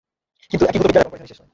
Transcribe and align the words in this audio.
কিন্তু 0.49 0.63
একীভূত 0.67 0.85
বিজ্ঞানের 0.87 1.07
গল্প 1.09 1.15
এখানেই 1.17 1.29
শেষ 1.31 1.39
নয়। 1.41 1.49